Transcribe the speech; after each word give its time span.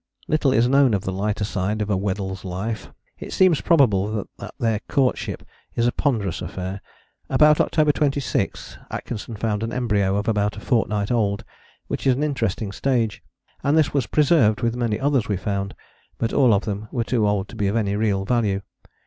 Little 0.27 0.51
is 0.51 0.67
known 0.67 0.95
of 0.95 1.03
the 1.03 1.11
lighter 1.11 1.43
side 1.43 1.79
of 1.79 1.91
a 1.91 1.95
Weddell's 1.95 2.43
life. 2.43 2.89
It 3.19 3.31
seems 3.33 3.61
probable 3.61 4.25
that 4.39 4.51
their 4.57 4.79
courtship 4.89 5.43
is 5.75 5.85
a 5.85 5.91
ponderous 5.91 6.41
affair. 6.41 6.81
About 7.29 7.61
October 7.61 7.91
26 7.91 8.79
Atkinson 8.89 9.35
found 9.35 9.61
an 9.61 9.71
embryo 9.71 10.15
of 10.15 10.27
about 10.27 10.57
a 10.57 10.59
fortnight 10.59 11.11
old, 11.11 11.43
which 11.85 12.07
is 12.07 12.15
an 12.15 12.23
interesting 12.23 12.71
stage, 12.71 13.21
and 13.63 13.77
this 13.77 13.93
was 13.93 14.07
preserved 14.07 14.61
with 14.61 14.75
many 14.75 14.99
others 14.99 15.27
we 15.29 15.37
found, 15.37 15.75
but 16.17 16.33
all 16.33 16.51
of 16.51 16.65
them 16.65 16.87
were 16.91 17.03
too 17.03 17.27
old 17.27 17.47
to 17.49 17.55
be 17.55 17.67
of 17.67 17.75
any 17.75 17.95
real 17.95 18.25
value. 18.25 18.63